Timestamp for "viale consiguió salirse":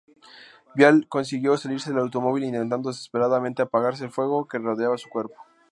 0.73-1.91